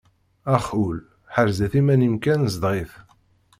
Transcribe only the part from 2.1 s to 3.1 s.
kan zdeɣ-it.